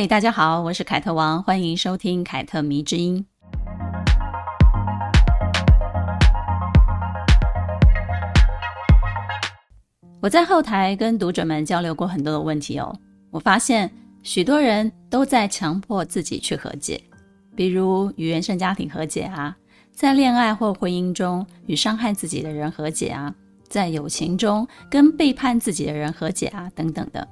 [0.00, 3.22] 嘿，大家好，我是凯特王，欢迎收听凯特迷之音。
[10.22, 12.96] 我在后台跟读者们交流过很多的问题哦，
[13.30, 13.90] 我发现
[14.22, 16.98] 许多人都在强迫自己去和解，
[17.54, 19.54] 比如与原生家庭和解啊，
[19.92, 23.34] 在恋爱或婚姻中与伤害自己的人和解啊，
[23.68, 27.28] 在友情中跟背叛自己的人和解啊，等等的，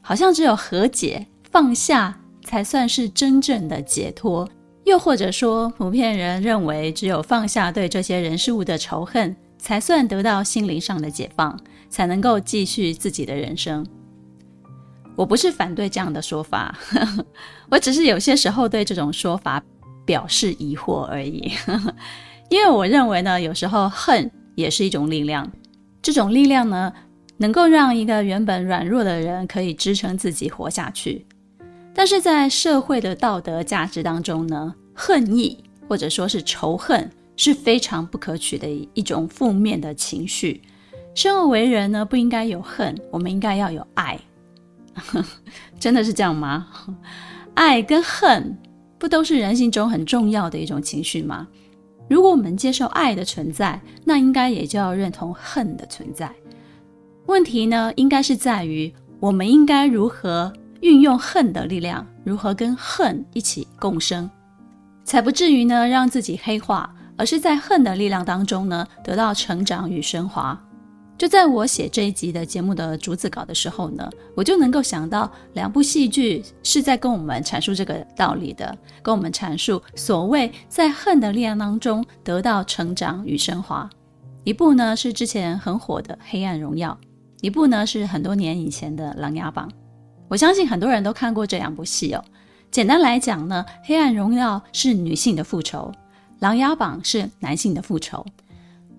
[0.00, 4.48] 好像只有和解放下才算是真正的解脱，
[4.84, 11.58] 又或者说，普遍人认为只有放下对这些人事物的仇恨，才算得到心灵上的解放。
[11.90, 13.84] 才能够继续自己的人生。
[15.16, 16.72] 我不是反对这样的说法，
[17.68, 19.60] 我只是有些时候对这种说法
[20.06, 21.50] 表示疑惑而已。
[22.48, 25.50] 因为我认为呢，有时候恨也是一种力量，
[26.00, 26.92] 这种力量呢，
[27.38, 31.26] 能够让一个原本软弱的人可以支撑自己活下去。
[31.94, 40.62] 但是在社会的道德价值当中呢，恨意或者说是仇恨是非常不可取的一种负面的情绪。
[41.14, 44.18] 生而为人呢，不应该有恨，我们应该要有爱。
[45.78, 46.68] 真的是这样吗？
[47.54, 48.56] 爱跟恨
[48.98, 51.48] 不都是人性中很重要的一种情绪吗？
[52.08, 56.30] 如果我们接受爱的存在，那应该也就要认同恨的存在。
[57.26, 64.28] 问题呢，应该是在于我们应该如何运用恨的力量，如何跟恨一起共生，
[65.04, 70.58] 才不至于呢让自己黑化，而是在恨的力量当中呢得到成长与升华。
[71.18, 83.88] 就在我写这一集的节目的逐字稿的时候呢，我就能够想到两部戏剧是在跟我们阐述这个道理的，跟我们阐述所谓在恨的力量当中得到成长与升华。
[84.44, 86.98] 一部呢是之前很火的《黑暗荣耀》，
[87.42, 89.68] 一部呢是很多年以前的《琅琊榜》。
[90.30, 92.24] 我相信很多人都看过这两部戏哦。
[92.70, 95.90] 简单来讲呢，《黑暗荣耀》是女性的复仇，
[96.38, 98.24] 《琅琊榜》是男性的复仇。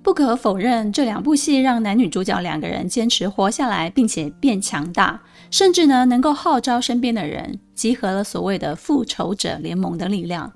[0.03, 10.51] 不可否认，这两部戏让男女主角两个人坚持活下来，并且变强大，甚至呢能够号召身边的人，集合了所谓的复仇者联盟的力量。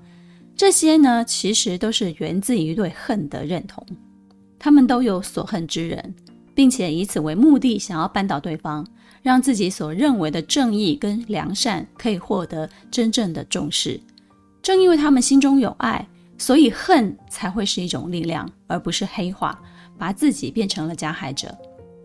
[0.54, 3.82] 这些呢，其实都是源自于对恨的认同。
[4.58, 6.14] 他们都有所恨之人，
[6.54, 8.86] 并且以此为目的，想要扳倒对方，
[9.26, 14.00] 让自己所认为的正义跟良善可以获得真正的重视。
[14.62, 16.06] 正因为他们心中有爱。
[16.38, 19.58] 所以恨才会是一种力量，而不是黑化，
[19.96, 21.48] 把自己变成了加害者。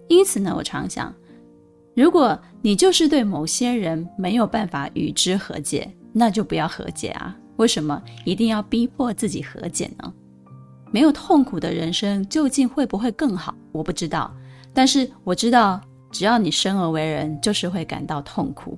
[0.07, 1.13] 因此呢，我常想，
[1.93, 7.35] 如果你就是对某些人没有办法与之和解，那就不要和解啊！
[7.57, 10.13] 为什么一定要逼迫自己和解呢？
[10.91, 13.53] 没有痛苦的人生究竟会不会更好？
[13.73, 14.33] 我不知道，
[14.73, 18.77] 但是我知道，只要你生而为人，就是会感到痛苦，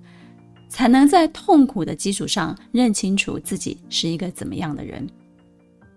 [0.69, 5.07] 才能在痛苦的基础上认清楚自己是一个怎么样的人。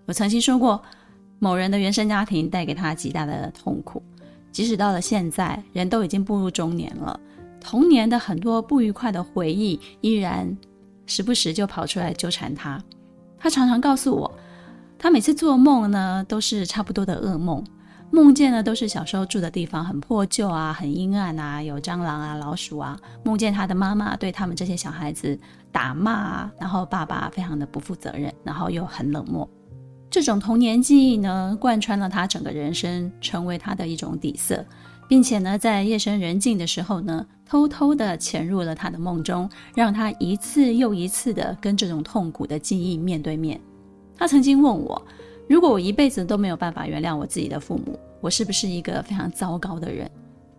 [0.06, 0.82] 我曾经说过，
[1.38, 4.02] 某人的原生家庭带给他极大的痛苦，
[4.50, 7.18] 即使到了现在，人都已经步入中年了，
[7.60, 10.56] 童年的很多不愉快的回忆依然
[11.06, 12.82] 时不时就跑出来纠缠他。
[13.38, 14.38] 他常常告诉我，
[14.98, 17.62] 他每次做梦呢，都是差不多的噩梦，
[18.10, 25.38] 梦见呢都是小时候住的地方很破旧啊，很阴暗啊，有蟑螂啊、老鼠啊，梦见他的妈妈对他们这些小孩子
[25.70, 29.48] 打骂啊，然后爸爸非常的不负责任，然后又很冷漠。
[30.08, 34.64] 这种童年记忆呢，贯穿了他整个人生，成为他的一种底色，
[35.08, 43.60] 并且呢，在夜深人静的时候呢，偷偷地潜入了他的梦中，让他一次又一次的跟这种痛苦的记忆面对面。
[44.16, 45.04] 他曾经问我，
[45.48, 50.10] 如果我一辈子都没有办法原谅我自己的父母，我是不是一个非常糟糕的人？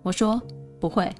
[0.02, 0.42] 我说
[0.80, 1.14] 不会，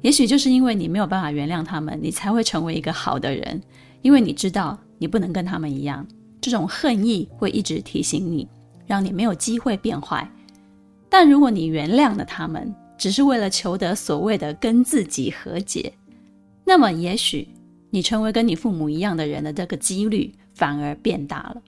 [0.00, 3.60] 也许就是因为你没有办法原谅他们，你才会成为一个好的人，
[4.00, 6.06] 因为你知道你不能跟他们一样。
[6.40, 8.48] 这种恨意会一直提醒你，
[8.86, 10.26] 让你没有机会变坏。
[11.10, 15.92] 但如果你原谅了他们，只是为了求得所谓的跟自己和解，
[16.64, 17.46] 那么也许
[17.90, 21.62] 你成为跟你父母一样的人的这个几率反而变大了。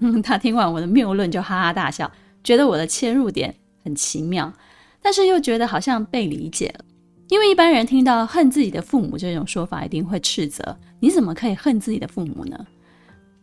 [0.24, 2.10] 他听完我的谬论就哈哈大笑，
[2.44, 3.54] 觉得我的切入点
[3.84, 4.52] 很奇妙，
[5.00, 6.84] 但是又觉得好像被理解了。
[7.28, 12.66] 因为一般人听到恨自己的父母这种说法，一定会斥责：你怎么可以恨自己的父母呢？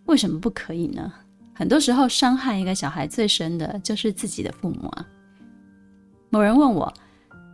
[0.06, 1.12] 为什么不可以呢？
[1.54, 5.06] 很多时候，伤害一个小孩最深的就是自己的父母啊。
[6.30, 6.94] 某人问我，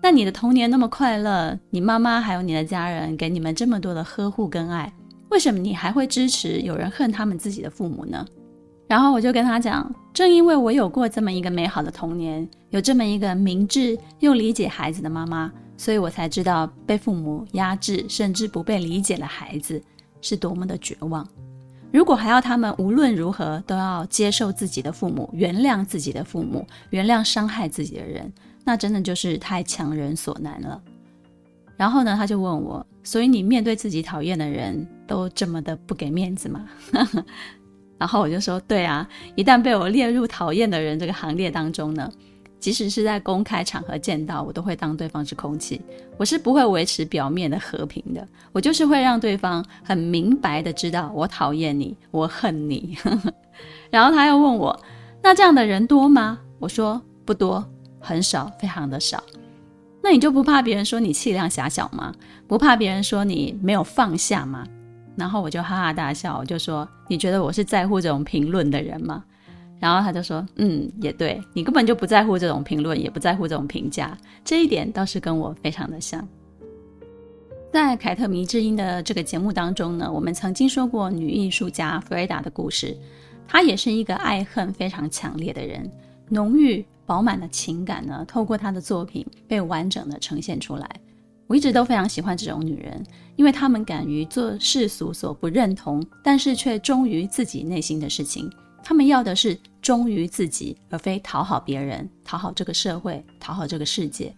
[0.04, 4.92] 那你的童年那么快乐，你妈妈还有你的家人给你们这么多的呵护跟爱，
[5.30, 8.26] 为什么你还会支持有人恨他们自己的父母呢？
[8.88, 19.82] 然后我就跟他讲，正因为我有过这么一个美好的童年，有这么一个明智又理解孩子的妈妈，所以我才知道被父母压制甚至不被理解的孩子
[20.22, 21.28] 是多么的绝望。
[21.92, 28.32] 如果还要他们无论如何都要接受自己的父母，原谅自己的父母，原谅伤害自己的人。
[28.64, 30.82] 那真的就是太强人所难了。
[31.78, 36.68] 然后呢，他就问我，所以你面对自己讨厌的人都这么的不给面子吗？
[37.98, 42.12] 然后我就说，对啊，一旦被我列入讨厌的人这个行列当中呢，
[42.60, 45.82] 即使是在公开场合见到，我都会当对方是空气，
[46.18, 52.98] 我是不会维持表面的和平的，我就是会让对方很明白的知道我讨厌你，我恨你。
[53.90, 54.78] 然后他又问我，
[55.22, 56.40] 那这样的人多吗？
[56.60, 57.66] 我说不多。
[58.08, 59.24] 很少，非常的少。
[60.04, 62.14] 那你就不怕别人说你气量狭小吗？
[62.48, 64.64] 不怕别人说你没有放下吗？
[65.16, 69.24] 然后我就哈哈大笑，我就说：“你觉得我是在乎这种评论的人吗？”
[69.80, 74.18] 然后他就说：“嗯，也对，你根本就不在乎这种评论，也不在乎这种评价。
[74.44, 76.28] 这一点倒是跟我非常的像。”
[77.72, 82.98] 在凯特迷之音的这个节目当中呢，我们曾经说过女艺术家弗雷达的故事。
[83.48, 85.90] 她也是一个爱恨非常强烈的人，
[86.30, 86.86] 浓郁。
[87.08, 90.90] 饱满的情感呢，透过她的作品被完整的呈现出来。
[91.48, 93.04] 我一直都非常喜欢这种女人，
[93.36, 98.52] 因为她们敢于做世俗所不认同，但是却忠于自己内心的事情。
[98.84, 104.34] 她们要的是忠于自己，而非讨好别人、讨好这个社会、讨好这个世界。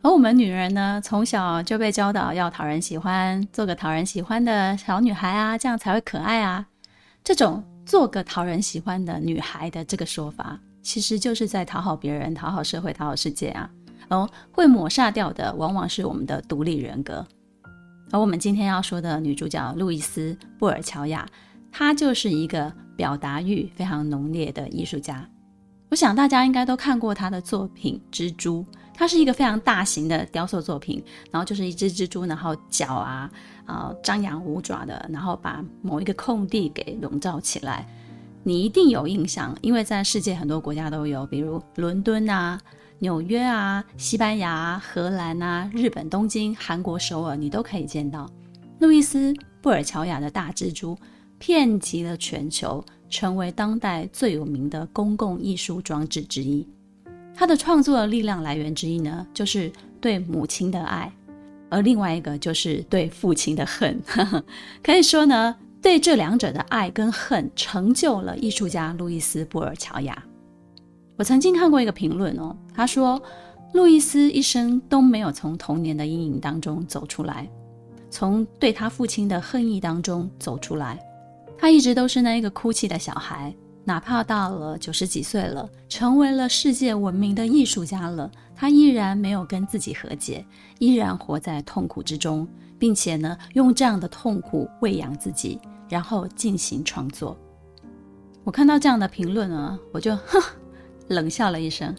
[0.00, 6.66] 而我们女人呢，从小就被教导要讨人喜欢，做个讨人喜欢的小女孩啊，这样才会可爱啊。
[7.24, 10.58] 这种做个讨人喜欢的女孩的这个说法。
[10.80, 13.68] 其实就是在讨好别人、讨好社会、讨好世界啊，
[14.08, 17.26] 而会抹杀掉的往往是我们的独立人格。
[18.10, 21.28] 而我们今天要说的女主角路易斯·布尔乔亚，
[21.70, 25.28] 她就是一个表达欲非常浓烈的艺术家。
[25.90, 28.64] 我想大家应该都看过她的作品《蜘蛛》，
[28.94, 33.30] 它是一个非常大型的雕塑作品，然后就是一只蜘蛛，然后脚啊
[33.66, 37.86] 啊张牙舞爪的，然后把某一个空地给笼罩起来。
[38.42, 42.58] 你一定有印象，因为在世界很多国家都有，比如伦敦啊、
[43.00, 48.28] 纽约啊、西班牙、荷兰啊、日本东京、韩国首尔，你都可以见到。
[48.80, 50.98] 路易斯·布尔乔亚的大蜘蛛
[51.38, 56.66] 遍及了全球，成为当代最有名的公共艺术装置之一。
[57.34, 61.12] 他的创作力量来源之一呢，就是对母亲的爱，
[61.68, 64.00] 而另外一个就是对父亲的恨。
[64.82, 65.54] 可以说呢。
[65.80, 70.24] 对这两者的爱跟恨，成就了艺术家路易斯·布尔乔亚。
[71.18, 73.20] 我曾经看过一个评论哦，他说，
[73.74, 77.46] 路易斯一生都没有从童年的阴影当中走出来，
[78.08, 80.98] 从对他父亲的恨意当中走出来。
[81.58, 90.46] 他一直都是那一个哭泣的小孩，哪怕到了九十几岁了，成为了世界闻名的艺术家了，他依然没有跟自己和解，
[90.78, 92.48] 依然活在痛苦之中。
[92.80, 97.36] 并且呢，用这样的痛苦喂养自己，然后进行创作。
[98.44, 100.40] 我看到这样的评论呢，我就哼，
[101.08, 101.94] 冷笑了一声。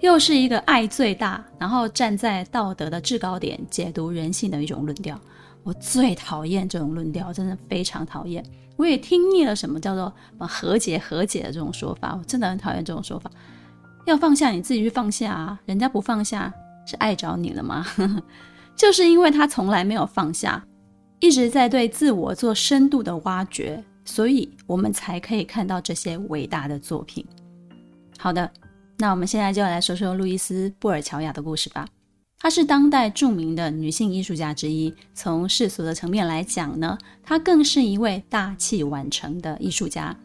[0.00, 5.20] 又是一个爱最大，然后站在道德的制高点解读人性的一种论调。
[5.62, 8.44] 我最讨厌这种论调，真的非常讨厌。
[8.76, 13.30] 我也听腻了什么叫做和解、和解的这种说法，我真的很讨厌这种说法。
[14.04, 15.60] 要放下，你自己去放下啊！
[15.66, 16.52] 人家不放下，
[16.84, 17.86] 是碍着你了吗？
[18.74, 20.64] 就是因为他从来没有放下，
[21.20, 27.24] 一直在对自我做深度的挖掘，所以我们才可以看到这些伟大的作品。
[28.18, 28.50] 好的，
[28.98, 31.86] 那我们现在就来说说路易斯·布尔乔亚的故事吧。
[32.38, 40.16] 她是当代著名的女性艺术家之一，从世俗的层面来讲呢，她更是一位大器晚成的艺术家。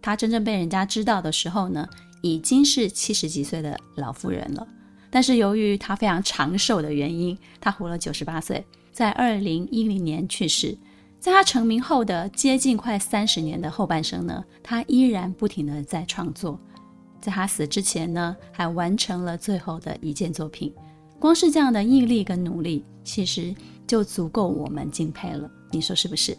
[0.00, 1.88] 她真正被人家知道的时候呢，
[2.22, 4.66] 已经是七十几岁的老妇人了。
[5.10, 10.76] 但是由于她非常长寿的原因，她活了九十八岁，在二零一零年去世。
[11.20, 16.56] 在他成名后的接近快三十年的后半生呢，他依然不停的在创作。
[17.20, 20.72] 在他死之前呢，还完成了最后的一件作品。
[21.18, 23.54] 光是这样的毅力跟努力，其实
[23.86, 25.50] 就足够我们敬佩了。
[25.70, 26.36] 你说是不是？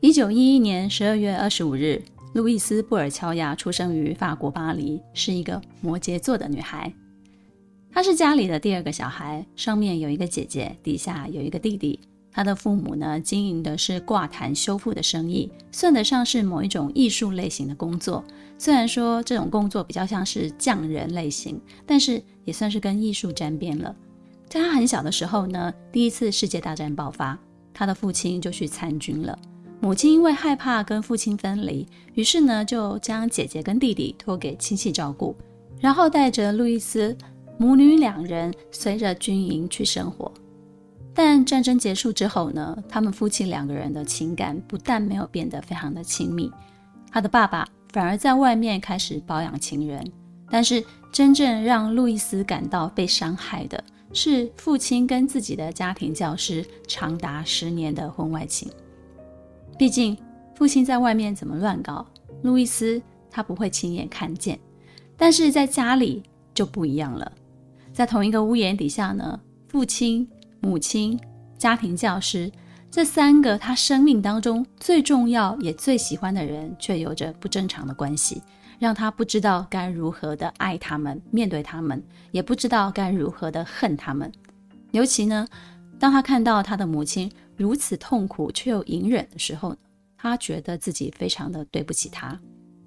[0.00, 6.92] 一九一一年十二月二十五日，路易斯·布尔乔亚出生于法国巴黎，是一个摩羯座的女孩。
[7.90, 12.00] 她是家里的第二个小孩，上面有一个姐姐，底下有一个弟弟。
[12.32, 18.24] 她的父母呢，经营的是挂毯修复的生意，算得上是某一种艺术类型的工作。
[18.56, 23.94] 虽然说这种工作比较像是匠人类型，但是也算是跟艺术沾边了。
[24.48, 27.38] 在他很小的时候呢，第一次世界大战爆发，
[27.72, 29.38] 他的父亲就去参军了。
[29.80, 35.36] 母亲因为害怕跟父亲分离，于是呢就将姐姐跟弟弟托给亲戚照顾，
[35.80, 37.14] 然后带着路易斯
[37.58, 40.32] 母女两人随着军营去生活。
[41.12, 46.50] 但战争结束之后呢，他们夫妻两个人的情感不但没有变得非常的亲密，
[47.10, 50.04] 他的爸爸反而在外面开始包养情人。
[50.50, 53.82] 但是真正让路易斯感到被伤害的
[54.12, 58.68] 是父亲跟自己的家庭教师长达十年的婚外情。
[59.78, 60.18] 毕竟
[60.56, 62.04] 父亲在外面怎么乱搞，
[62.42, 64.58] 路易斯他不会亲眼看见，
[65.16, 66.20] 但是在家里
[66.52, 67.30] 就不一样了，
[67.92, 70.28] 在同一个屋檐底下呢，父亲。
[70.60, 71.20] 母亲、
[71.58, 72.50] 家庭教师
[72.94, 78.40] 这三个他生命当中最重要也最喜欢的人，却有着不正常的关系，
[78.78, 84.30] 让他不知道该如何的爱他们、面对他们，也不知道该如何的恨他们。
[84.92, 85.44] 尤其呢，
[85.98, 89.74] 当他看到他的母亲如此痛苦却又隐忍的时候，
[90.16, 92.38] 他觉得自己非常的对不起他。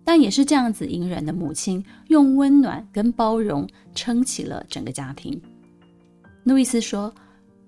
[0.06, 5.38] 但也是这样子隐忍的母亲，用温暖跟包容撑起了整个家庭。
[6.46, 7.14] 路易斯说。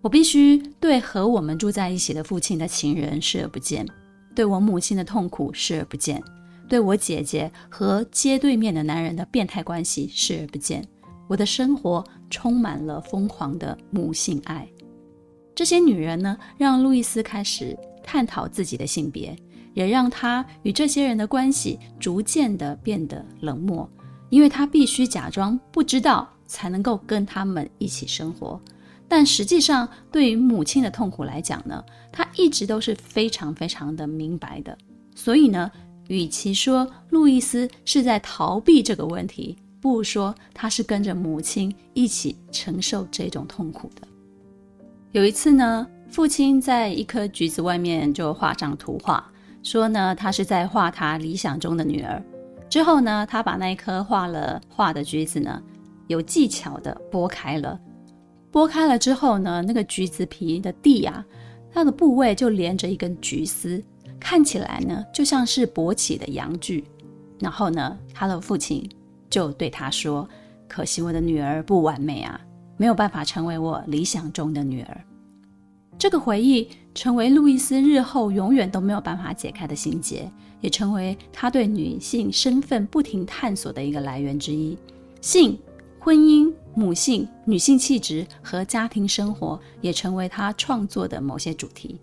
[0.02, 3.86] 我必须对和我们住在一起的父亲的情人视而不见，
[4.34, 6.24] 对我母亲的痛苦视而不见，
[6.70, 10.82] 对我姐姐和街对面的男人的变态关系视而不见。
[11.28, 14.68] 我的生活充满了疯狂的母性爱。
[15.54, 19.36] 这些女人呢，让路易斯开始探讨自己的性别，
[19.74, 23.88] 也让他与这些人的关系逐渐的变得冷漠，
[24.30, 28.60] 因为他必须假装不知道，才能够跟他们一起生活。
[29.10, 34.78] 但实际上，对于母亲的痛苦来讲呢，他一直都是非常非常的明白的。
[35.16, 35.70] 所以呢，
[36.08, 44.08] 与其说路易斯是在逃避这个问题，不如说他是跟着母亲一起承受这种痛苦的。
[45.12, 49.28] 有一次呢，父亲在一棵橘子外面就画上图画，
[49.64, 52.24] 说呢，他是在画他理想中的女儿。
[52.70, 55.60] 之后呢，他把那一颗画了画的橘子呢，
[56.06, 57.80] 有技巧的剥开了。
[58.52, 61.26] 剥开了之后呢，那个橘子皮的蒂啊，
[61.72, 63.84] 它的部位就连着一根橘丝，
[64.20, 66.84] 看起来呢就像是勃起的阳具。
[67.40, 68.86] 然后呢，他的父亲
[69.30, 70.28] 就对他说
[70.68, 72.40] ：“可惜我的女儿不完美啊，
[72.76, 75.02] 没有办法成为我理想中的女儿。”
[75.98, 80.30] 这个回忆成为路易斯日后永远都没有办法解开的心结，
[80.60, 84.78] 也成为他对女性身份不停探索的一个来源之一。
[85.22, 85.58] 性、
[86.00, 86.52] 婚姻。
[86.76, 92.00] 母性、女性气质和家庭生活也成为他创作的某些主题。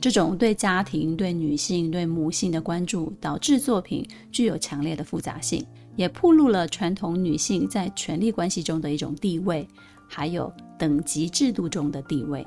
[0.00, 9.68] 这种对家庭、对女性、对母性的关注，导致作品具有强烈的复杂性，也暴露了传统女性在权力关系中的一种地位，
[10.08, 12.46] 还有等级制度中的地位。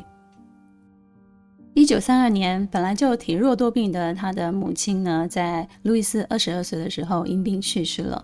[1.75, 8.23] 一九三二年，本来就体弱多病的他的母亲呢，在路易斯二十二岁的时候因病去世了。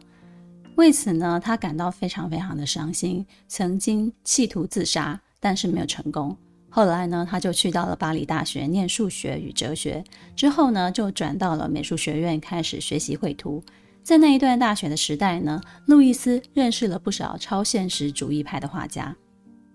[0.80, 6.34] 为此呢，他感到非常非常的伤心，曾经企图自杀，但是没有成功。
[6.70, 10.02] 后来呢，他就去到了巴黎大学念数学与哲学，
[10.38, 13.62] 之后呢，就转到了美术学院开始学习绘图。
[14.04, 19.14] 在那一段大学的时代呢，路易斯认识了不少超现实主义派的画家。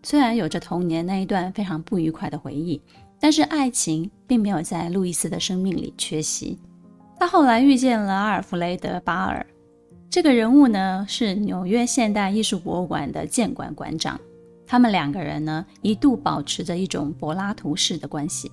[0.03, 2.81] 虽然有着童年那一段非常不愉快的回忆，
[3.21, 6.59] 但是爱情并没有在路易斯的生命里缺席。
[7.21, 9.47] 他后来遇见了阿尔弗雷德·巴尔。
[10.15, 14.21] 这个人物呢，是纽约现代艺术博物馆的建馆馆长，
[14.65, 18.49] 他们两个人呢一度保持着一种柏拉图式的关系。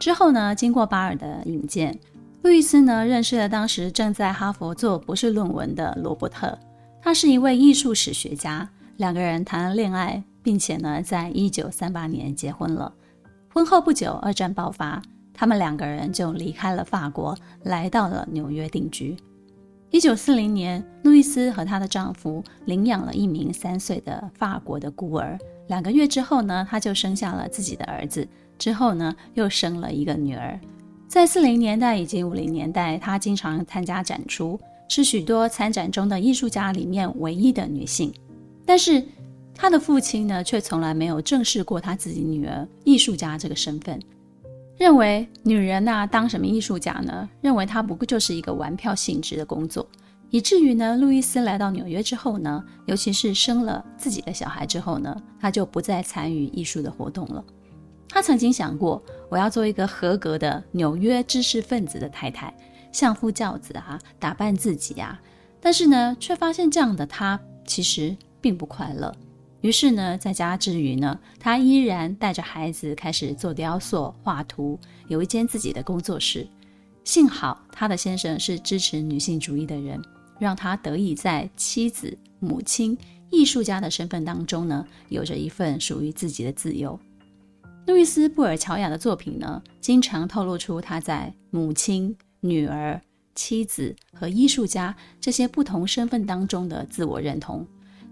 [0.00, 1.96] 之后呢，经过巴尔的引荐，
[2.42, 6.58] 路易斯呢认识了当时正在哈佛做博士论文的罗伯特，
[7.00, 8.68] 他是一位艺术史学家。
[8.96, 12.92] 两个人谈了恋爱，并且呢，在一九三八年结婚了。
[13.54, 15.00] 婚后不久，二战爆发，
[15.32, 19.16] 他们两个人就离开了法国，来到了纽约定居。
[19.90, 25.38] 一九四零年，路易斯和她的丈夫领养了一名三岁的法国的孤儿。
[25.68, 28.26] 两个月之后呢，她就生下了自己的儿子。
[28.58, 30.60] 之后呢，又生了一个女儿。
[31.06, 38.12] 在四零年代以及五零年代，她经常参加展出，是许多参展中的艺术家里面唯一的女性。
[38.66, 39.02] 但是，
[39.54, 43.98] 她的父亲呢，却从来没有正视过她自己女儿艺术家这个身份。
[44.78, 47.28] 认为女人呐、当什么艺术家呢？
[47.40, 49.84] 认为她不过就是一个玩票性质的工作，
[50.30, 57.44] 以至于呢，路易斯来到纽约之后呢，尤其是生了自己的小孩之后呢，他就不再参与艺术的活动了。
[58.08, 62.54] 他曾经想过，我要做一个合格的纽约知识分子的太太，
[62.92, 65.20] 相夫教子啊，打扮自己啊，
[65.60, 69.12] 但是呢，却发现这样的他其实并不快乐。
[69.60, 76.46] 于是呢，在家之余呢，她依然带着孩子开始做雕塑、画图，有一间自己的工作室。
[77.02, 80.00] 幸好她的先生是支持女性主义的人，
[80.38, 82.96] 让她得以在妻子、母亲、
[83.30, 86.98] 艺术家的身份当中呢，有着一份属于自己的自由。
[87.86, 93.00] 路易斯·布尔乔亚的作品呢，经常透露出她在母亲、女儿、
[93.34, 97.66] 妻子和艺术家这些不同身份当中的自我认同。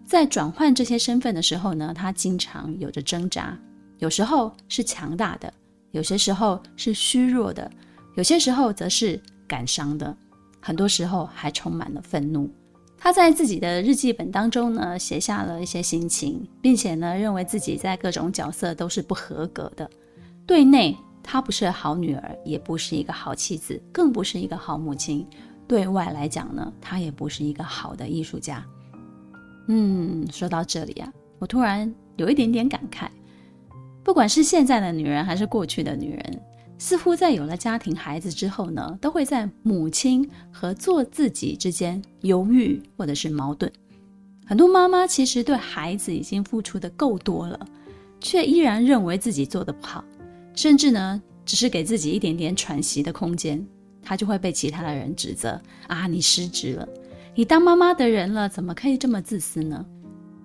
[0.06, 3.58] 在转换这些身份的时候呢，他经常有着挣扎，
[3.98, 5.52] 有时候是强大的，
[5.90, 7.68] 有些时候是虚弱的，
[8.14, 10.16] 有些时候则是感伤的，
[10.60, 12.48] 很多时候还充满了愤怒。
[12.96, 19.90] 他在自己的日记本当中呢，写下了一些心情，并且呢，认为自己在各种角色都是不合格的。
[20.46, 25.26] 对内，她不是好女儿，也不是一个好妻子，更不是一个好母亲；
[25.66, 28.64] 对外来讲呢，她也不是一个好的艺术家。
[29.68, 33.08] 嗯，说到这里啊，我突然有一点点感慨。
[34.04, 36.42] 不管是现在的女人还是过去的女人，
[36.78, 43.70] 似乎在有了家庭、孩子之后呢，都会在母亲和做自己之间犹豫或者是矛盾。
[44.46, 47.58] 很多妈妈其实对孩子已经付出的够多了，
[48.20, 50.04] 却依然认为自己做得不好，
[50.54, 53.66] 甚至呢，只是给自己一点点喘息的空间，
[54.00, 56.88] 她就会被其他的人指责啊，你失职了。
[57.38, 59.84] 你当妈妈的人了，怎么可以这么自私呢？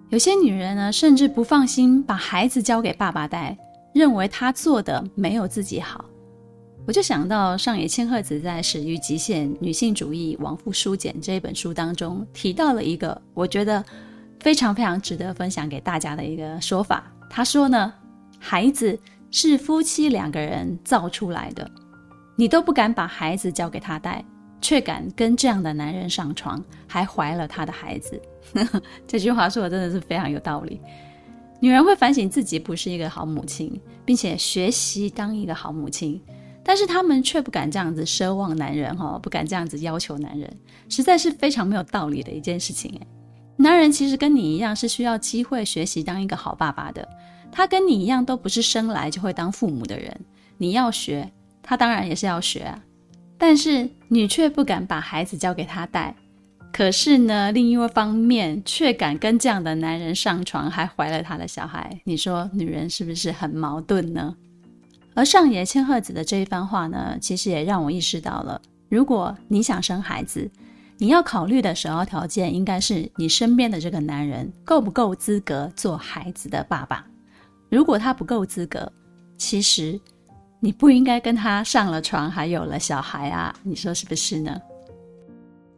[0.10, 3.58] 有些女人呢，甚至不放心把孩子交给爸爸带，
[3.94, 6.04] 认为他做的没有自己好。
[6.86, 13.82] 我就想到上野千鹤子在《始于极限：女性主义往复书简》这一本书当中提到了一个我觉得
[14.42, 17.10] 非常非常值得分享给大家的一个说法。
[17.30, 17.94] 她说呢，
[18.38, 21.72] 孩子是夫妻两个人造出来的，
[22.36, 24.26] 你都不敢把孩子交给他带。
[24.62, 28.22] 却敢跟这样的男人上床，还怀了他的孩子。
[29.08, 30.80] 这句话说的真的是非常有道理。
[31.60, 36.20] 女人会反省自己不是一个好母亲，并且学习当一个好母亲，
[36.64, 40.52] 但是她们却不敢这样子奢望男人，哈，不敢这样子要求男人，
[40.90, 43.00] 实在是非常没有道理的一件事情。
[43.58, 47.08] 男人其实跟你一样是需要机会学习当一个好爸爸的，
[47.52, 50.20] 他跟你一样都不是生来就会当父母的人，
[50.58, 52.84] 你要学，他当然也是要学啊。
[53.44, 56.16] 但是你却不敢把孩子交给他带，
[56.72, 62.00] 可是呢，另一方面却敢跟这样的男人上床，还怀了他的小孩。
[62.04, 64.36] 你说女人是不是很矛盾呢？
[65.16, 70.48] 而上野千鹤子的这一番话呢，其实也让我意识到了，如果你想生孩子，
[71.00, 77.04] 你要考虑的首要条件应该是你身边的这个男人够不够资格做孩子的爸爸。
[77.72, 78.94] 如果他不够资格，
[79.36, 80.00] 其实。
[80.64, 83.52] 你不应该跟他上了床，还有了小孩啊？
[83.64, 84.62] 你说是不是呢？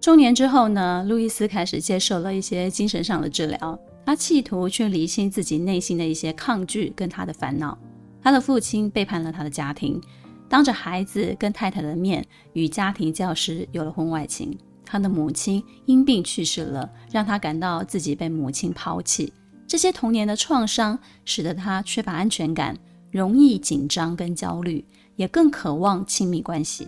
[0.01, 7.77] 中年之后呢，路易斯开始接受了一些精神上的治疗，他企图去厘清自己内心的一些抗拒跟他的烦恼。
[8.21, 10.01] 他的父亲背叛了他的家庭，
[10.49, 14.57] 当着孩子跟太太的面与家庭教师有了婚外情。
[14.85, 19.31] 他的母亲因病去世了，让他感到自己被母亲抛弃。
[19.65, 22.77] 这些童年的创伤使得他缺乏安全感。
[23.13, 24.83] 容易紧张跟焦虑，
[25.15, 26.87] 也更渴望亲密关系。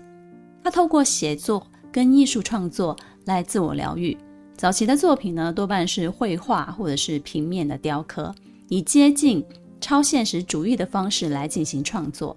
[0.64, 4.18] 他透过写作跟艺术创作来自我疗愈。
[4.58, 8.34] 早期的作品呢，多半是绘画或者是平面的雕刻，
[8.70, 9.46] 以接近
[9.80, 12.36] 超现实主义的方式来进行创作。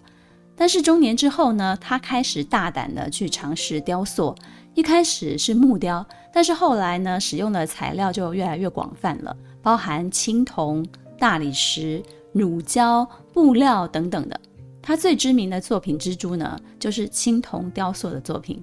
[0.54, 4.34] 但是中年之后呢，他开始大胆的去尝试雕塑。
[4.74, 10.84] 一开始是木雕，但是后来呢，使用的材料就越来越广泛了，包含青铜、
[11.18, 12.02] 大理石。
[12.32, 14.40] 乳胶、布料等等的，
[14.82, 18.62] 他最知名的作品之珠呢，就是青铜雕塑的作品。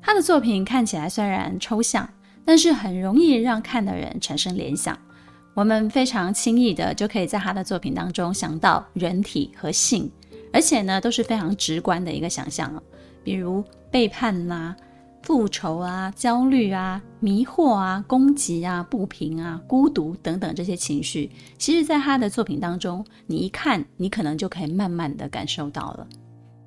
[0.00, 2.08] 他的作品看起来虽然抽象，
[2.44, 4.98] 但是很容易让看的人产生联想。
[5.54, 10.10] 我们非常轻易的就可以在他的作品当中想到人体和性，
[10.52, 12.82] 而且呢都是非常直观的一个想象，
[13.22, 14.76] 比如背叛呐、啊。
[15.24, 26.06] 复仇啊，焦虑啊，迷惑啊，攻击啊，不平啊，孤独等等这些情绪，其实，在他的作品当中，你一看，你可能就可以慢慢的感受到了。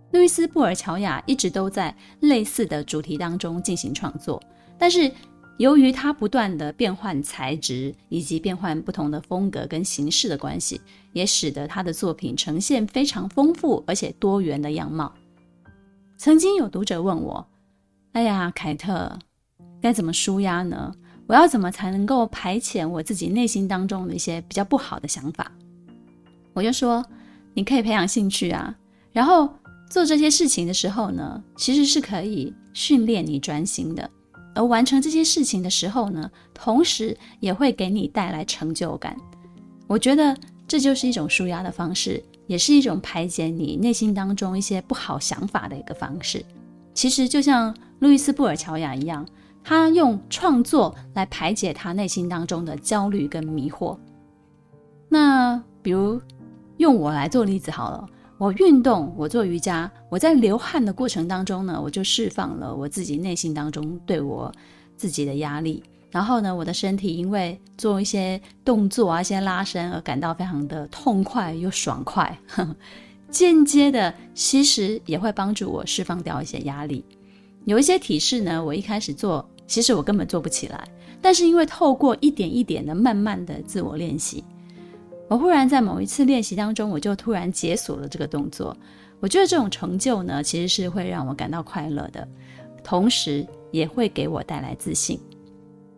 [0.09, 4.41] 路易斯·布尔乔亚一直都在类似的主题当中进行创作，
[4.75, 5.11] 但是
[5.57, 10.81] 由于他不断的变换材质以及变换不同的风格跟形式的关系，
[11.13, 15.13] 也使得他的作品呈现非常丰富而且多元的样貌。
[16.17, 17.47] 曾经有读者问我。
[18.17, 19.15] 哎呀，凯特，
[19.79, 20.91] 该怎么舒压呢？
[21.27, 25.51] 我要怎么才能够排遣我自己内心当中的一些比较不好的想法？
[26.55, 27.05] 我就说，
[27.53, 28.75] 你可以培养兴趣啊，
[29.11, 29.47] 然后
[29.87, 34.09] 做这些事情的时候呢，其实是可以训练你专心的，
[34.55, 39.15] 而完成这些事情的时候呢，同时也会给你带来成就感。
[39.85, 40.35] 我觉得
[40.67, 46.43] 这就是一种舒压的方式，也是一种排解你内心当中一些不好想法的一个方式。
[46.95, 49.25] 其实就像路易斯·布尔乔亚一样，
[49.63, 53.97] 他用创作来排解他内心当中的焦虑跟迷惑。
[55.09, 56.21] 那比如
[56.77, 58.05] 用我来做例子好了，
[58.37, 64.51] 我运动，我做瑜伽，我在流汗的过程当中呢，我就释放了我自己内心当中对我
[64.95, 65.83] 自己的压力。
[66.11, 72.75] 然后呢，我的身体因为做一些动作啊，一些拉伸而感到非常的痛快又爽快，呵呵，
[73.29, 77.03] 间接的其实也会帮助我释放掉一些压力。
[77.67, 80.87] 有一些体式呢，我一开始做，其实我根本做不起来，
[81.21, 84.41] 但是因为透过一点一点的慢慢的自我练习，
[85.27, 88.75] 我忽然在某一次练习当中，我就突然解锁了这个动作。
[89.19, 92.25] 我觉得这种成就呢，其实是会让我感到快乐的，
[92.85, 95.19] 同时也会给我带来自信。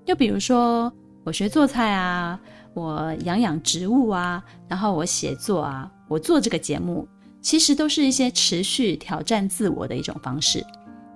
[0.04, 0.92] 就比如说，
[1.24, 2.40] 我学做菜啊，
[2.74, 7.08] 我养养植物啊，然后我写作啊，我做这个节目，
[7.42, 10.66] 其实都是一些持续挑战自我的一种方式。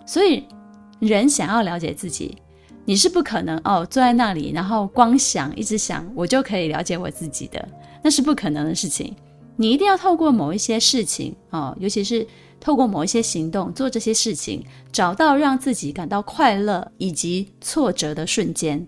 [0.05, 0.43] 所以，
[0.99, 2.37] 人想要了解自己，
[2.85, 7.67] 你是不可能哦，坐在那里，然后光想，一直想，我就可以了解我自己的，
[8.03, 9.15] 那是不可能的事情。
[9.55, 12.27] 你一定要透过某一些事情哦，尤其是。
[12.59, 18.87] 透过某一些行动做这些事情，找到让自己感到快乐以及挫折的瞬间，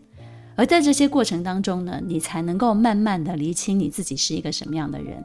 [0.56, 5.22] 而在这些过程当中呢，你才能够慢慢的厘清你自己是一个什么样的人。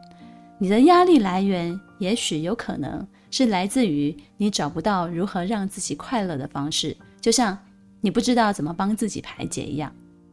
[0.59, 7.56] 你的压力来源也许有可能是来自于你找不到如何让自己快乐的方式，就像
[8.00, 9.92] 你不知道怎么帮自己排解一样。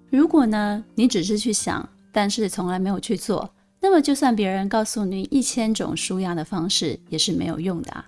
[0.10, 3.49] 如果呢，你只是去想，但是从来没有去做。
[3.79, 8.05] 那么，就算别人告诉你一千种舒压的方式，也是没有用的啊。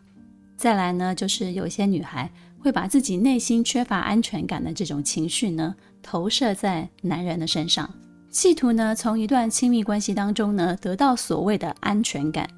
[0.58, 7.88] 再来呢，就是有些女孩会把自己内心缺乏安全感的这种情绪呢，投射在男人的身上，
[8.32, 12.49] 企图呢从一段亲密关系当中呢得到所谓的安全感。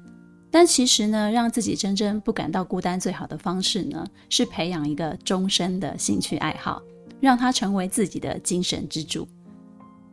[0.52, 6.80] 但其实呢，让自己真正不感到孤单最好的方式呢，是培养一个终身的兴趣爱好，
[7.20, 9.26] 让它成为自己的精神支柱。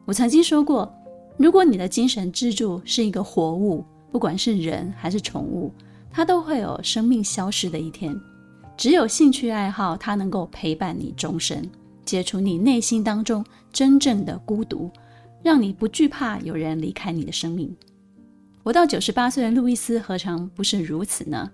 [0.06, 0.92] 我曾经说过。
[1.38, 5.74] 如果你的精神支柱是一个活物，不管是人还是宠物，
[6.12, 8.14] 它都会有生命消失的一天。
[8.76, 11.66] 只有兴趣爱好，它能够陪伴你终身，
[12.04, 14.92] 解除你内心当中真正的孤独，
[15.42, 17.74] 让你不惧怕有人离开你的生命。
[18.70, 21.50] 活到九十八岁的路易斯何尝不是如此呢？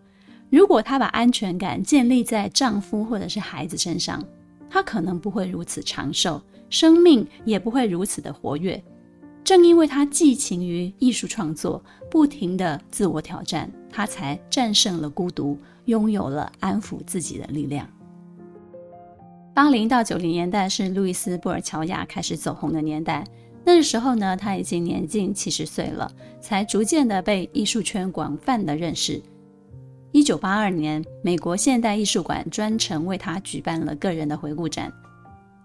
[0.50, 4.22] 如果她把安全感建立在丈夫或者是孩子身上，
[4.70, 8.84] 她可能不会如此长寿，生命也不会如此的活跃。
[9.46, 17.88] 正因为她寄情于艺术创作，不停的自我挑战，她才战胜了孤独，拥有了安抚自己的力量。
[19.54, 23.24] 八零到九零年代是路易斯·布尔乔亚开始走红的年代。
[23.66, 29.20] 那时候呢，他已经年近七十岁了，才逐渐的被艺术圈广泛的认识。
[30.12, 34.94] 一九八二年，美国现代艺术馆专程为他举办了个人的回顾展。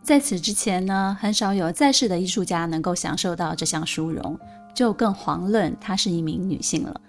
[0.03, 4.37] 在此之前呢，很少有在世的艺术家能够享受到这项殊荣，
[4.75, 7.01] 就更遑论她是一名女性了。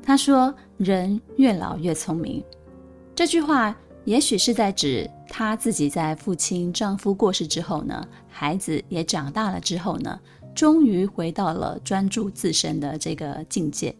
[0.00, 2.42] 她说：“人越老越聪明。”
[3.16, 10.20] 这句话也许是在指她自己在父亲、丈夫过世之后呢，孩子也长大了之后呢，
[10.54, 13.94] 终于回到了专注自身的这个境界。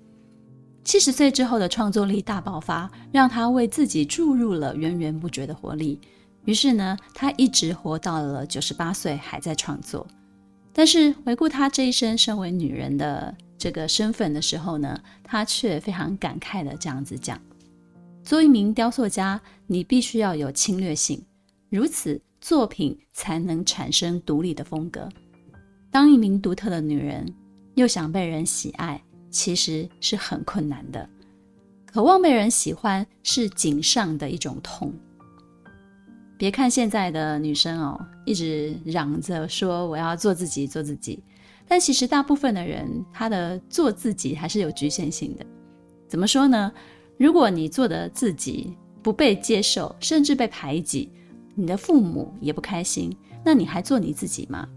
[0.85, 5.99] 七十岁之后的创作力大爆发，让她为自己注入了源源不绝的活力。
[6.45, 10.07] 于是呢，她一直活到了九十八岁，还在创作。
[10.75, 17.41] 但是回顾她这一生身为女人的这个身份的时候呢，她却非常感慨的这样子讲：
[18.25, 21.23] 做一名雕塑家，你必须要有侵略性，
[21.69, 25.07] 如此作品才能产生独立的风格。
[25.91, 27.31] 当一名独特的女人，
[27.75, 31.07] 又想被人喜爱，其实是很困难的。
[31.85, 34.91] 渴望被人喜欢，是颈上的一种痛。
[36.39, 41.23] 别看现在的女生哦，一直嚷着说我要做自己，做自己，
[41.69, 45.45] 但其实大部分的人，她的做自己还是有局限性的。
[46.09, 46.73] 怎么说呢？
[47.17, 51.11] 如果你做的自己不被接受，甚至被排挤，
[51.55, 54.69] 你的父母也不开心，那你还做你自己吗？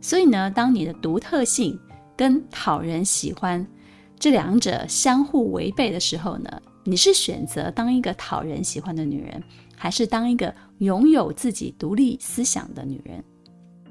[0.00, 1.78] 所以呢，当你的独特性
[2.16, 3.66] 跟讨人喜欢
[4.18, 9.42] 这两者相互违背的时候呢，你是选择当一个讨人喜欢的女人，
[9.76, 13.22] 还是当一个拥有自己独立思想的女人，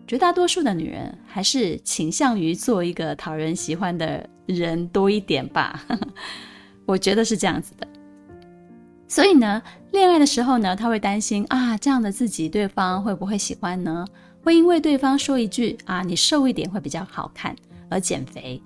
[0.08, 5.86] 绝大多数的女人还是倾向于做一个讨人喜欢的人多一点吧。
[6.92, 7.88] 我觉得是这样子的。
[9.08, 14.06] 所以呢，恋爱的时候呢，她会担心啊，这样的自己对方会不会喜欢呢？
[14.44, 17.56] 会因为对方说一句啊，你瘦一点会比较好看
[17.90, 18.62] 而减肥。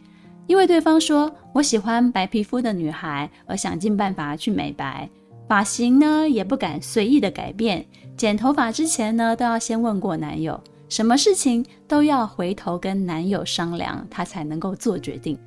[0.48, 5.10] 因为对方说我喜欢白皮肤的女孩，而想尽办法去美白，
[5.48, 7.86] 发型呢也不敢随意的改变，
[8.16, 15.38] 剪头发之前呢都要先问过男友，什么事情都要回头跟男友商量，她才能够做决定。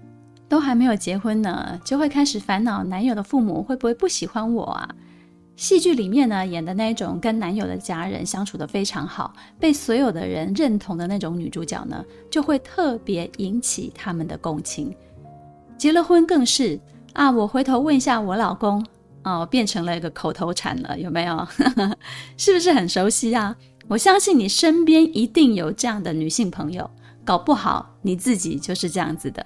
[0.48, 4.88] 都还没有结婚呢，就会开始烦恼男友的父母会不会不喜欢我啊？
[5.56, 14.94] 戏剧里面呢演的那种跟男友的家人相处得非常好，被所有的人认同的那种女主角呢，就会特别引起他们的共情。
[15.76, 16.78] 结了婚更是
[17.12, 18.84] 啊，我回头问一下我老公
[19.24, 21.46] 哦，变成了一个口头禅了，有没有？
[22.38, 23.56] 是不是很熟悉啊？
[23.88, 26.88] 我相信你身边一定有这样的女性朋友，
[27.24, 29.44] 搞不好你自己就是这样子的。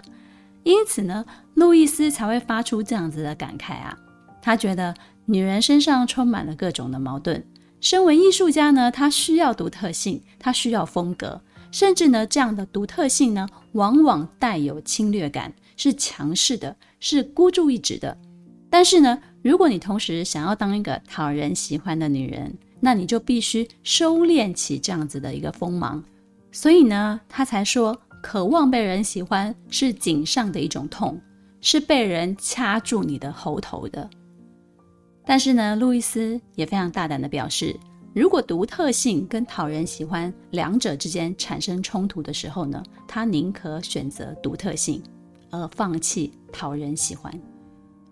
[0.64, 3.98] 因此呢，路易斯才会发出这样子的感慨啊。
[4.40, 4.94] 他觉得
[5.26, 7.44] 女人身上充满了各种的矛盾。
[7.80, 18.16] 身为艺术家呢，他需要独特性，他需要风格，甚至呢，这样的独特性呢，往往带有侵略感，是强势的，是孤注一掷的。
[18.70, 26.02] 但是呢，如果你同时想要当一个讨人喜欢的女人，那你就必须收敛起这样子的一个锋芒。
[26.52, 28.00] 所以呢，他才说。
[28.22, 31.20] 渴望被人喜欢是颈上的一种痛，
[31.60, 34.08] 是被人掐住你的喉头的。
[35.26, 37.76] 但是呢，路易斯也非常大胆的表示，
[38.14, 45.02] 如果独特性跟讨人喜欢两者之间产生冲突的时候呢，他宁可选择独特性，
[45.50, 47.32] 而放弃讨人喜欢。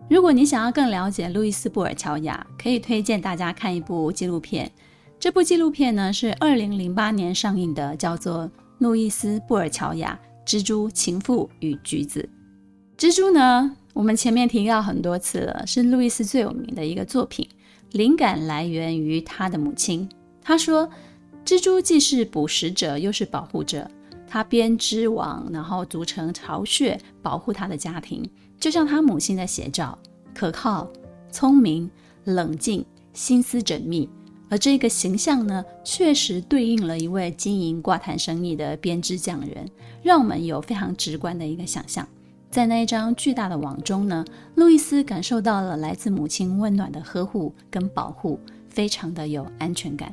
[0.09, 4.71] 如果你想要更了解路易斯·布尔乔亚，可以推荐大家看一部纪录片。
[5.21, 8.51] 这部纪录片呢是二零零八年上映的，叫做。
[8.81, 10.19] 路易斯·布尔乔亚，
[10.51, 12.27] 《蜘蛛、情妇与橘子》。
[12.99, 17.47] 蜘蛛呢，我们前面提到很多次了，是路易斯最有名的一个作品，
[17.93, 20.09] 灵感来源于他的母亲。
[20.41, 20.89] 他说，
[21.45, 23.87] 蜘蛛既是捕食者，又是保护者。
[24.27, 28.27] 他编织网，然后组成巢穴，保护他的家庭，
[28.59, 29.99] 就像他母亲的写照：
[30.35, 30.91] 可靠、
[31.31, 31.91] 聪明、
[32.25, 34.09] 冷静、心思缜密。
[34.51, 39.67] 而这个形象呢，确实对应了一位经营挂毯生意的编织匠人，
[40.03, 42.07] 让我们有非常直观的一个想象。
[42.51, 44.25] 在那一张巨大的网中呢，
[44.57, 50.13] 路易斯感受到了来自母亲温暖的呵护跟保护，非常的有安全感。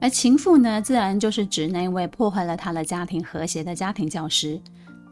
[0.00, 4.58] 而情妇呢，自然就是指那位破坏了他的家庭和谐的家庭教师。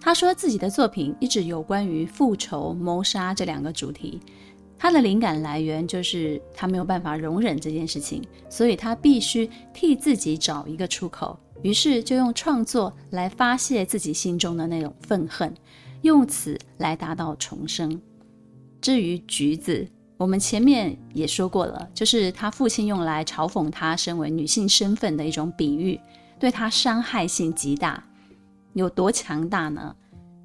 [0.00, 4.18] 他说自己的作品一直有关于复仇、谋杀这两个主题。
[4.82, 15.54] 他的灵感来源就是他没有办法容忍这件事情，所以他必须替自己找一个出口，于是就用创作来发泄自己心中的那种愤恨，
[16.00, 17.96] 用此来达到重生。
[18.80, 26.00] 至于橘子，我们前面也说过了，就是他父亲用来嘲讽他身为女性身份的一种比喻，
[26.40, 28.02] 对他伤害性极大，
[28.72, 29.94] 有多强大呢？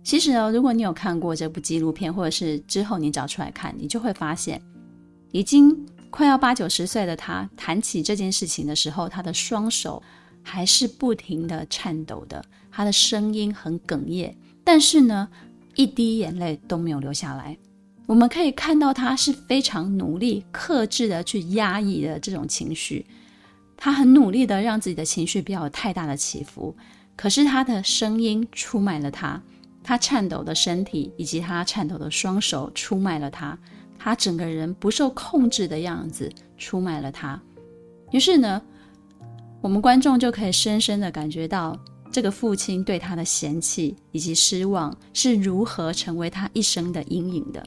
[0.08, 4.62] 其实呢，如果你有看过这部纪录片，或者是之后你找出来看，你就会发现，
[5.34, 10.02] 已经快要八九十岁的他谈起这件事情的时候，他的双手
[10.42, 12.42] 还是不停地颤抖的，
[12.72, 15.28] 他的声音很哽咽，但是呢，
[15.76, 17.58] 一滴眼泪都没有流下来。
[18.06, 23.06] 我们可以看到他是非常努力、克制的去压抑的这种情绪，
[23.76, 26.74] 他很努力的让自己的情绪不要有太大的起伏，
[27.18, 29.44] 可是他的声音出卖了他。
[29.88, 33.58] 他颤抖的身体以及他颤抖的双手出卖了他，
[33.98, 37.42] 他整个人不受控制的样子出卖了他。
[38.12, 38.62] 于是呢，
[39.62, 41.80] 我们观众就可以深深的感觉到
[42.12, 47.66] 这个父亲对他的嫌弃以及失望是如何成为他一生的阴影的。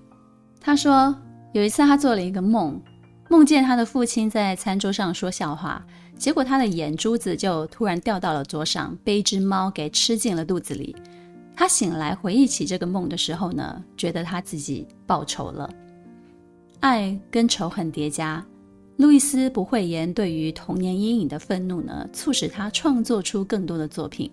[0.60, 1.16] 他说，
[1.54, 2.78] 有一次他做了一个梦，
[3.30, 5.82] 梦见他的父亲在餐桌上说笑话，
[6.18, 10.94] 结果他的眼珠子就突然掉到了桌上，被一只猫给吃进了肚子里。
[11.60, 15.68] 他醒来回忆起这个梦的时候呢，觉得他自己报仇了。
[16.80, 18.42] 爱跟仇恨叠加，
[18.96, 24.30] 路易斯不讳言对于童年阴影的愤怒呢，促使他创作出更多的作品。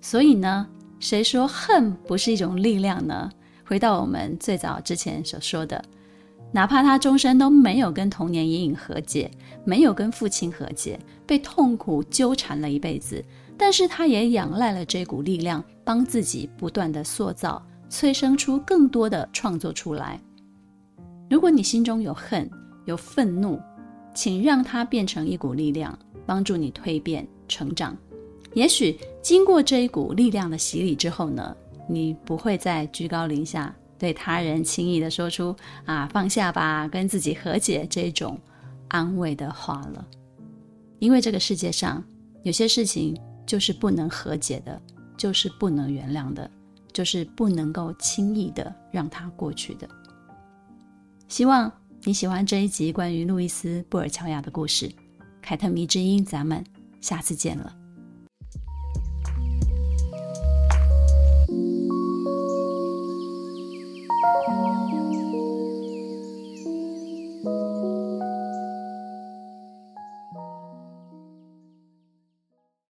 [0.00, 0.66] 所以呢，
[0.98, 3.30] 谁说恨不是一种力量呢？
[3.64, 5.80] 回到我们最早之前所说的，
[6.50, 9.30] 哪怕他终身都没有跟童年阴影和解，
[9.64, 10.98] 没有跟父亲和解，
[11.28, 13.24] 被痛苦纠缠了一辈子。
[13.56, 20.20] 但是他也仰赖了这股力量，帮自己不断的塑造、催生出更多的创作出来。
[21.30, 22.50] 如果你心中有恨、
[22.86, 23.60] 有愤怒，
[24.12, 25.96] 请让它变成一股力量，
[26.26, 27.96] 帮助你蜕变成长。
[28.52, 31.56] 也许经过这一股力量的洗礼之后呢，
[31.88, 35.54] 你不会再居高临下，对他人轻易的说出
[35.86, 38.36] “啊，放下吧，跟自己和解”这种
[38.88, 40.04] 安慰的话了。
[40.98, 42.02] 因为这个世界上
[42.42, 43.16] 有些事情。
[43.46, 44.82] 就是不能和解的，
[45.26, 46.48] 就是不能原谅的，
[46.92, 49.88] 就是不能够轻易的让它过去的。
[51.26, 51.68] 希望
[52.04, 54.88] 你喜欢这一集关于路易斯·布尔乔亚的故事，
[55.42, 56.64] 凯特迷之音，咱们
[57.00, 57.74] 下次见了。